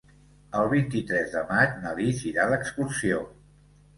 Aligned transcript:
El 0.59 0.69
vint-i-tres 0.71 1.29
de 1.35 1.43
maig 1.51 1.77
na 1.83 1.93
Lis 1.99 2.23
irà 2.31 2.47
d'excursió. 2.53 3.21